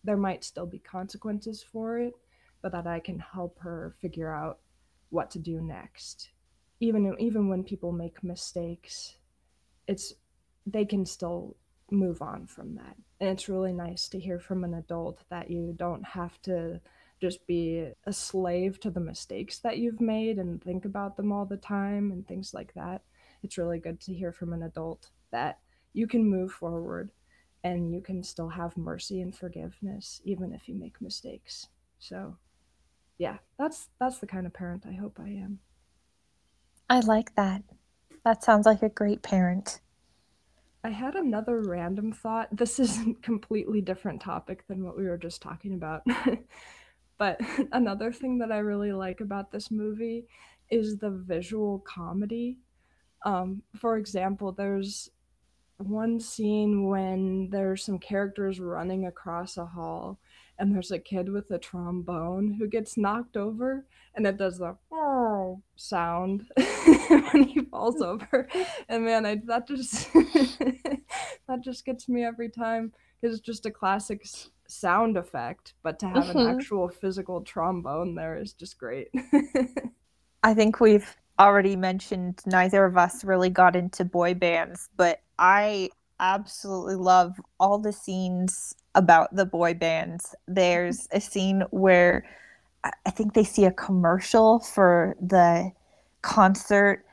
[0.06, 2.14] there might still be consequences for it
[2.62, 4.58] but that I can help her figure out
[5.12, 6.32] what to do next.
[6.80, 9.18] Even even when people make mistakes
[9.88, 10.14] it's
[10.66, 11.56] they can still
[11.96, 15.74] move on from that and it's really nice to hear from an adult that you
[15.78, 16.80] don't have to
[17.22, 21.46] just be a slave to the mistakes that you've made and think about them all
[21.46, 23.02] the time and things like that.
[23.42, 25.60] It's really good to hear from an adult that
[25.94, 27.12] you can move forward
[27.64, 31.70] and you can still have mercy and forgiveness even if you make mistakes.
[32.00, 32.38] So,
[33.18, 35.60] yeah, that's that's the kind of parent I hope I am.
[36.90, 37.64] I like that.
[38.26, 39.80] That sounds like a great parent.
[40.86, 42.56] I had another random thought.
[42.56, 46.04] This is a completely different topic than what we were just talking about.
[47.18, 50.28] but another thing that I really like about this movie
[50.70, 52.60] is the visual comedy.
[53.26, 55.10] Um, for example, there's
[55.78, 60.20] one scene when there's some characters running across a hall
[60.58, 64.76] and there's a kid with a trombone who gets knocked over and it does the
[64.92, 66.48] oh sound
[67.08, 68.48] when he falls over
[68.90, 70.14] and man I, that just
[71.48, 72.92] that just gets me every time
[73.22, 74.26] because it's just a classic
[74.68, 76.40] sound effect but to have mm-hmm.
[76.40, 79.10] an actual physical trombone there is just great
[80.44, 85.90] i think we've already mentioned neither of us really got into boy bands but i
[86.20, 90.36] absolutely love all the scenes about the boy bands.
[90.48, 92.26] There's a scene where
[92.84, 95.72] I think they see a commercial for the
[96.22, 97.06] concert,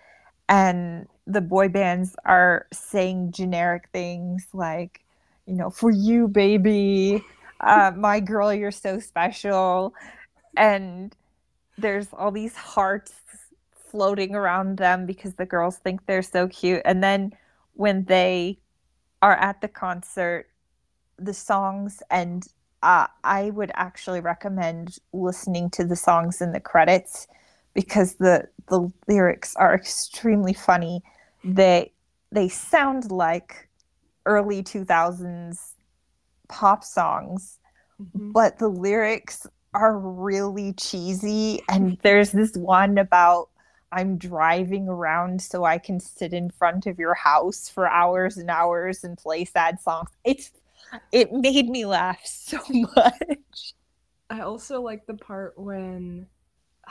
[0.49, 5.03] and the boy bands are saying generic things like,
[5.47, 7.25] you know, for you, baby,
[7.61, 9.95] uh, my girl, you're so special.
[10.57, 11.15] And
[11.79, 13.15] there's all these hearts
[13.91, 16.83] floating around them because the girls think they're so cute.
[16.85, 17.33] And then
[17.75, 18.59] when they
[19.23, 20.49] are at the concert,
[21.19, 22.47] the songs and
[22.83, 27.29] uh, I would actually recommend listening to the songs in the credits
[27.75, 31.03] because the the lyrics are extremely funny.
[31.45, 31.93] They
[32.33, 33.69] they sound like
[34.27, 35.75] early 2000s
[36.49, 37.59] pop songs,
[38.01, 38.33] mm-hmm.
[38.33, 43.49] but the lyrics are really cheesy and there's this one about
[43.93, 48.51] I'm driving around so I can sit in front of your house for hours and
[48.51, 50.09] hours and play sad songs.
[50.25, 50.51] It's
[51.13, 53.75] it made me laugh so much.
[54.31, 56.27] I also like the part when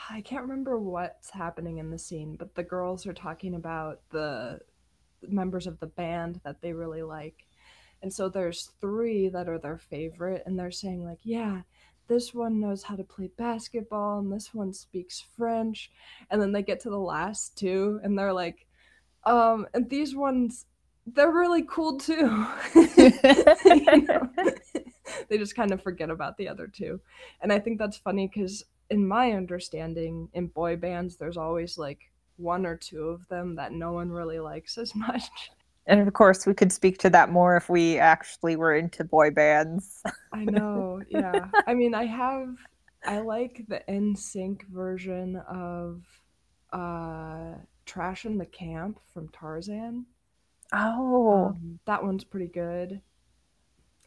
[0.09, 4.59] I can't remember what's happening in the scene, but the girls are talking about the
[5.27, 7.45] members of the band that they really like.
[8.01, 11.61] And so there's three that are their favorite, and they're saying, like, yeah,
[12.11, 15.89] this one knows how to play basketball, and this one speaks French.
[16.29, 18.67] And then they get to the last two, and they're like,
[19.23, 20.65] um, and these ones
[21.07, 22.45] they're really cool too.
[25.29, 26.99] they just kind of forget about the other two.
[27.41, 32.11] And I think that's funny because, in my understanding, in boy bands, there's always like
[32.35, 35.29] one or two of them that no one really likes as much.
[35.87, 39.31] And of course, we could speak to that more if we actually were into boy
[39.31, 40.03] bands.
[40.31, 41.47] I know, yeah.
[41.67, 42.55] I mean, I have,
[43.03, 46.03] I like the NSYNC version of
[46.71, 50.05] uh, Trashin' the Camp from Tarzan.
[50.73, 53.01] Oh, um, that one's pretty good.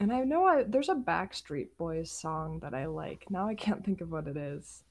[0.01, 3.27] And I know I there's a Backstreet Boys song that I like.
[3.31, 4.83] Now I can't think of what it is.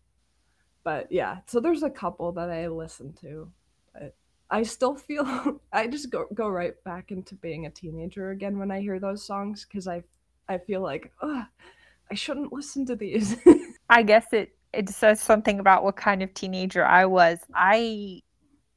[0.84, 3.50] But yeah, so there's a couple that I listen to.
[3.94, 4.16] But
[4.50, 8.72] I still feel I just go go right back into being a teenager again when
[8.72, 10.04] I hear those songs cuz I
[10.48, 13.38] I feel like, I shouldn't listen to these.
[13.90, 17.40] I guess it it says something about what kind of teenager I was.
[17.54, 18.22] I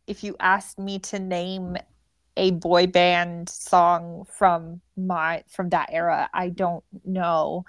[0.07, 1.77] if you asked me to name
[2.37, 7.65] a boy band song from my from that era i don't know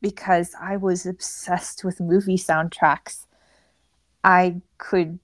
[0.00, 3.26] because i was obsessed with movie soundtracks
[4.22, 5.18] i could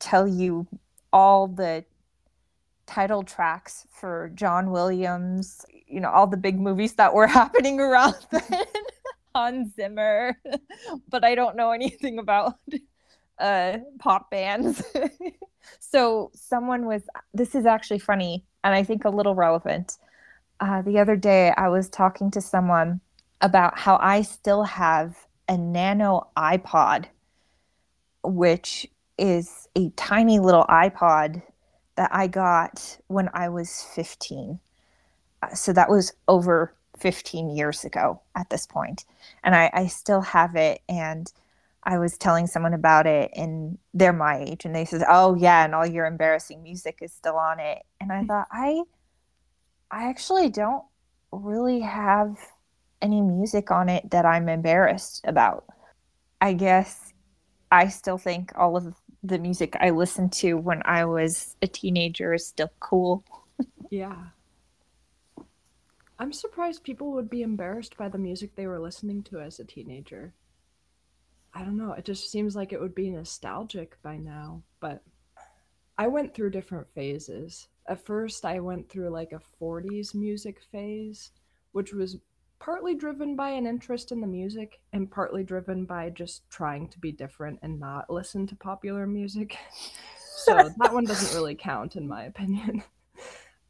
[0.00, 0.66] tell you
[1.12, 1.84] all the
[2.86, 8.14] title tracks for john williams you know all the big movies that were happening around
[8.30, 8.64] then
[9.34, 10.36] hans zimmer
[11.08, 12.58] but i don't know anything about
[13.38, 14.82] uh pop bands.
[15.80, 17.02] So someone was
[17.32, 19.98] this is actually funny and i think a little relevant.
[20.60, 23.00] Uh, the other day i was talking to someone
[23.40, 25.16] about how i still have
[25.48, 27.06] a nano ipod
[28.22, 28.86] which
[29.22, 31.42] is a tiny little ipod
[31.96, 34.58] that i got when i was 15
[35.42, 39.04] uh, so that was over 15 years ago at this point.
[39.42, 41.32] and I, I still have it and
[41.84, 45.64] i was telling someone about it and they're my age and they said oh yeah
[45.64, 47.82] and all your embarrassing music is still on it.
[48.00, 48.82] And i thought i
[49.90, 50.84] i actually don't
[51.32, 52.36] really have
[53.00, 55.64] any music on it that i'm embarrassed about.
[56.40, 57.12] I guess
[57.70, 62.34] i still think all of the music i listened to when i was a teenager
[62.34, 63.24] is still cool
[63.90, 64.16] yeah
[66.22, 69.64] I'm surprised people would be embarrassed by the music they were listening to as a
[69.64, 70.32] teenager.
[71.52, 75.02] I don't know, it just seems like it would be nostalgic by now, but
[75.98, 77.66] I went through different phases.
[77.88, 81.32] At first, I went through like a 40s music phase,
[81.72, 82.18] which was
[82.62, 86.98] partly driven by an interest in the music and partly driven by just trying to
[87.00, 89.58] be different and not listen to popular music.
[90.36, 92.82] so that one doesn't really count in my opinion.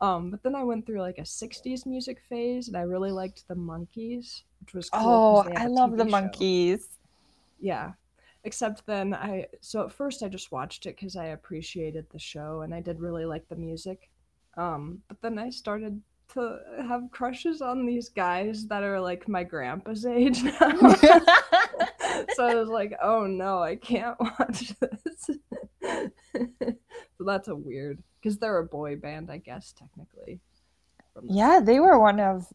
[0.00, 3.46] Um, but then I went through like a '60s music phase, and I really liked
[3.46, 6.80] the Monkees, which was cool oh, I love the Monkees.
[7.60, 7.92] Yeah,
[8.42, 12.62] except then I so at first I just watched it because I appreciated the show
[12.62, 14.10] and I did really like the music.
[14.56, 16.02] Um, but then I started
[16.34, 20.94] to have crushes on these guys that are like my grandpa's age now.
[22.34, 25.30] so I was like, oh no, I can't watch this.
[25.82, 30.40] so that's a weird because they're a boy band, I guess technically.
[31.24, 32.46] Yeah, they were one of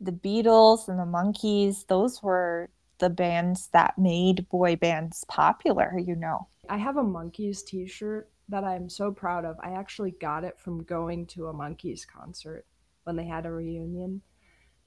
[0.00, 1.86] the Beatles and the Monkees.
[1.86, 6.48] Those were the bands that made boy bands popular, you know.
[6.68, 9.56] I have a Monkees t-shirt that I'm so proud of.
[9.60, 12.64] I actually got it from going to a Monkees concert
[13.06, 14.20] when they had a reunion.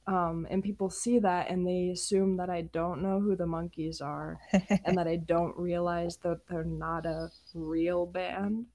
[0.05, 4.01] Um, and people see that and they assume that I don't know who the Monkees
[4.01, 4.39] are
[4.85, 8.65] and that I don't realize that they're not a real band.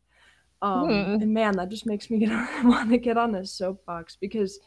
[0.62, 1.22] Um, mm.
[1.22, 2.30] And man, that just makes me get
[2.64, 4.60] want to get on a soapbox because,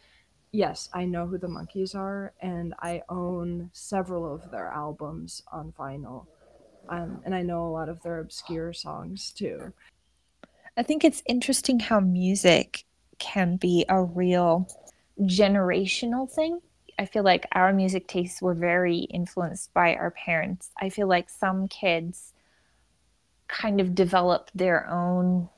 [0.51, 5.73] yes, I know who the Monkees are, and I own several of their albums on
[5.79, 6.27] vinyl,
[6.89, 9.73] um, and I know a lot of their obscure songs too.
[10.75, 12.85] I think it's interesting how music
[13.19, 14.67] can be a real
[15.21, 16.59] generational thing.
[16.99, 20.71] I feel like our music tastes were very influenced by our parents.
[20.79, 22.33] I feel like some kids
[23.47, 25.49] kind of develop their own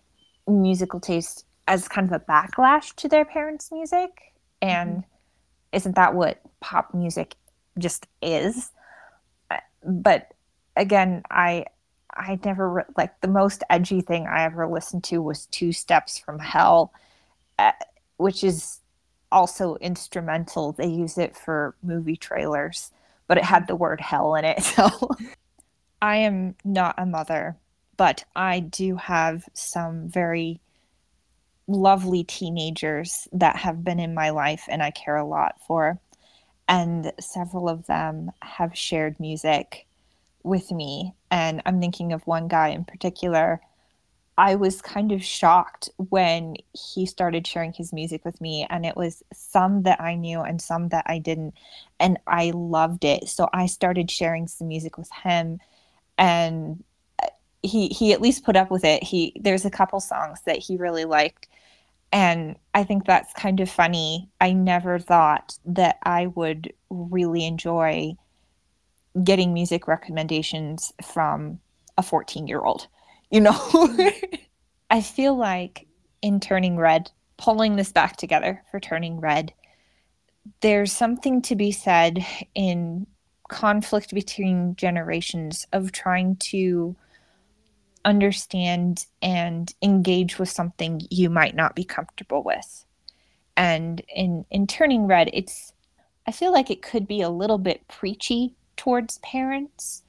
[0.48, 4.34] musical taste as kind of a backlash to their parents' music.
[4.62, 5.02] And mm-hmm.
[5.74, 7.36] isn't that what pop music
[7.78, 8.72] just is?
[9.84, 10.34] But
[10.76, 11.66] again, I
[12.14, 16.40] I never like the most edgy thing I ever listened to was Two Steps from
[16.40, 16.98] Hell, uh,
[17.60, 17.74] Uh,
[18.16, 18.80] which is
[19.34, 20.72] also instrumental.
[20.72, 22.92] They use it for movie trailers,
[23.28, 24.64] but it had the word hell in it.
[24.64, 25.10] So
[26.02, 27.58] I am not a mother,
[27.98, 30.62] but I do have some very
[31.68, 36.00] lovely teenagers that have been in my life and I care a lot for.
[36.70, 39.86] And several of them have shared music
[40.44, 41.14] with me.
[41.30, 43.60] And I'm thinking of one guy in particular.
[44.40, 48.96] I was kind of shocked when he started sharing his music with me, and it
[48.96, 51.56] was some that I knew and some that I didn't.
[52.00, 53.28] And I loved it.
[53.28, 55.60] So I started sharing some music with him.
[56.18, 56.82] And
[57.22, 57.28] uh,
[57.64, 59.04] he he at least put up with it.
[59.04, 61.48] He there's a couple songs that he really liked.
[62.14, 64.30] And I think that's kind of funny.
[64.40, 68.16] I never thought that I would really enjoy
[69.22, 71.60] getting music recommendations from
[71.98, 72.88] a 14 year old.
[73.32, 73.98] You know,
[74.90, 75.88] I feel like
[76.22, 79.54] in Turning Red, pulling this back together for Turning Red,
[80.62, 82.26] there's something to be said
[82.56, 83.06] in
[83.50, 86.96] conflict between generations of trying to
[88.06, 92.86] understand and engage with something you might not be comfortable with.
[93.58, 95.74] And in in turning red, it's
[96.26, 100.04] I feel like it could be a little bit preachy towards parents,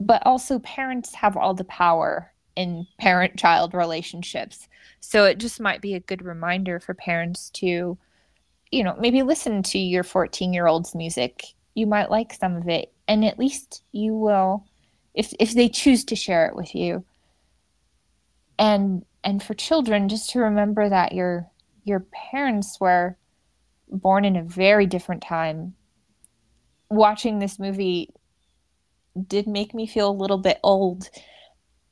[0.00, 4.68] but also parents have all the power in parent child relationships.
[5.00, 7.98] So it just might be a good reminder for parents to
[8.70, 11.44] you know, maybe listen to your 14 year old's music.
[11.74, 14.64] You might like some of it, and at least you will,
[15.14, 17.04] if, if they choose to share it with you,
[18.58, 21.50] and and for children just to remember that your
[21.84, 23.16] your parents were
[23.88, 25.74] born in a very different time
[26.90, 28.10] watching this movie
[29.28, 31.08] did make me feel a little bit old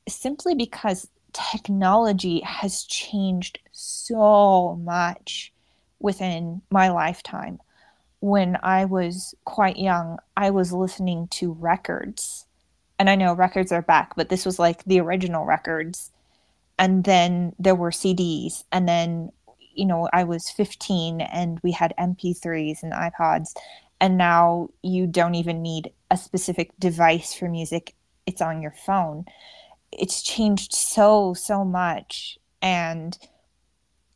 [0.07, 5.51] simply because technology has changed so much
[5.99, 7.59] within my lifetime.
[8.21, 12.45] When i was quite young i was listening to records.
[12.97, 16.11] And i know records are back but this was like the original records.
[16.77, 19.31] And then there were CDs and then
[19.73, 23.55] you know I was 15 and we had MP3s and iPods.
[23.99, 27.93] And now you don't even need a specific device for music.
[28.25, 29.25] It's on your phone
[29.91, 32.37] it's changed so so much.
[32.61, 33.17] And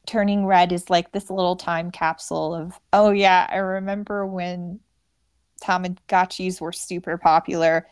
[0.06, 4.80] turning red is like this little time capsule of oh yeah i remember when
[5.62, 7.86] tamagotchis were super popular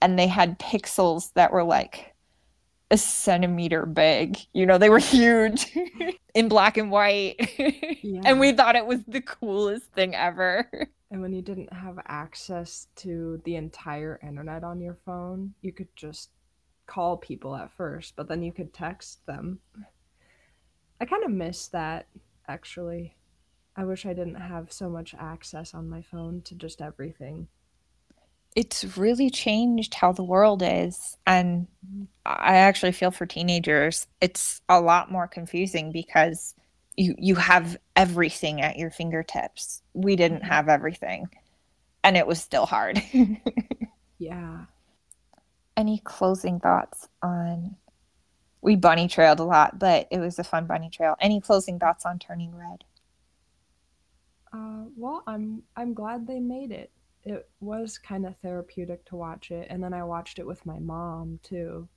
[0.00, 2.14] and they had pixels that were like
[2.90, 4.38] a centimeter big.
[4.52, 5.66] You know they were huge
[6.34, 7.36] in black and white.
[8.02, 8.22] Yeah.
[8.24, 10.68] and we thought it was the coolest thing ever.
[11.10, 15.88] And when you didn't have access to the entire internet on your phone you could
[15.96, 16.30] just
[16.90, 19.60] call people at first, but then you could text them.
[21.00, 22.08] I kind of miss that,
[22.48, 23.16] actually.
[23.76, 27.46] I wish I didn't have so much access on my phone to just everything.
[28.56, 31.16] It's really changed how the world is.
[31.26, 32.04] And mm-hmm.
[32.26, 36.56] I actually feel for teenagers, it's a lot more confusing because
[36.96, 39.80] you, you have everything at your fingertips.
[39.94, 40.52] We didn't mm-hmm.
[40.52, 41.28] have everything,
[42.02, 43.00] and it was still hard.
[44.18, 44.64] yeah
[45.80, 47.76] any closing thoughts on
[48.62, 51.16] we bunny trailed a lot, but it was a fun bunny trail.
[51.20, 52.84] Any closing thoughts on turning red?
[54.52, 56.90] Uh, well, I'm I'm glad they made it.
[57.24, 60.78] It was kind of therapeutic to watch it, and then I watched it with my
[60.78, 61.88] mom too,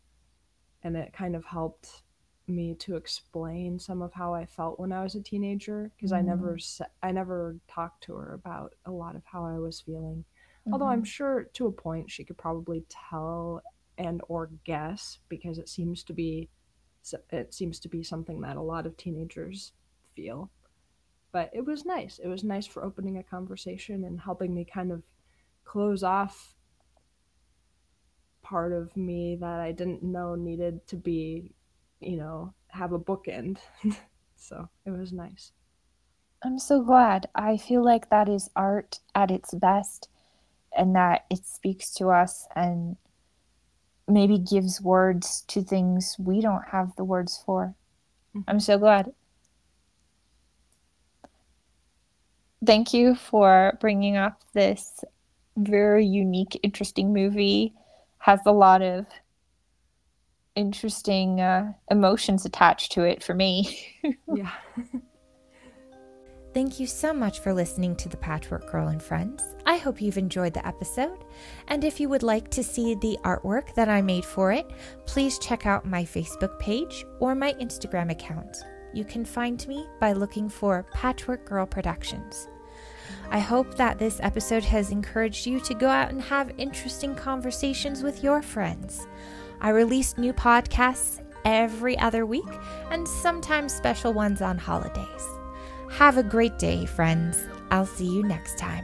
[0.83, 2.03] and it kind of helped
[2.47, 6.17] me to explain some of how I felt when I was a teenager because mm.
[6.17, 6.81] I never mm.
[7.01, 10.23] I never talked to her about a lot of how I was feeling.
[10.61, 10.73] Mm-hmm.
[10.73, 11.05] Although I'm mm-hmm.
[11.05, 13.61] sure to a point she could probably tell
[13.97, 16.49] and or guess because it seems to be
[17.31, 19.73] it seems to be something that a lot of teenagers
[20.15, 20.49] feel.
[21.33, 22.19] But it was nice.
[22.23, 25.03] It was nice for opening a conversation and helping me kind of
[25.65, 26.55] close off
[28.41, 31.51] part of me that I didn't know needed to be,
[31.99, 33.57] you know, have a bookend.
[34.35, 35.51] so it was nice.
[36.43, 37.27] I'm so glad.
[37.33, 40.09] I feel like that is art at its best
[40.75, 42.97] and that it speaks to us and
[44.07, 47.75] maybe gives words to things we don't have the words for.
[48.35, 48.49] Mm-hmm.
[48.49, 49.13] I'm so glad.
[52.65, 55.03] Thank you for bringing up this
[55.57, 57.73] very unique, interesting movie.
[58.19, 59.05] Has a lot of
[60.55, 63.89] interesting uh, emotions attached to it for me.
[64.33, 64.51] yeah.
[66.53, 69.43] Thank you so much for listening to The Patchwork Girl and Friends.
[69.65, 71.25] I hope you've enjoyed the episode.
[71.67, 74.69] And if you would like to see the artwork that I made for it,
[75.07, 78.55] please check out my Facebook page or my Instagram account.
[78.93, 82.47] You can find me by looking for Patchwork Girl Productions.
[83.31, 88.03] I hope that this episode has encouraged you to go out and have interesting conversations
[88.03, 89.07] with your friends.
[89.59, 92.43] I release new podcasts every other week
[92.91, 95.27] and sometimes special ones on holidays.
[95.97, 97.37] Have a great day, friends.
[97.69, 98.83] I'll see you next time.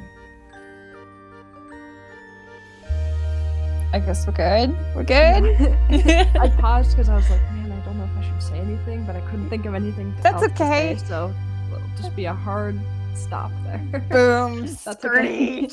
[3.92, 4.78] I guess we're good.
[4.96, 5.18] We're good.
[6.40, 9.06] I paused because I was like, man, I don't know if I should say anything,
[9.06, 10.14] but I couldn't think of anything.
[10.22, 10.98] That's okay.
[11.00, 11.34] Say, so
[11.74, 12.80] it'll just be a hard
[13.16, 14.06] stop there.
[14.12, 14.68] Boom.
[14.86, 15.68] That's okay.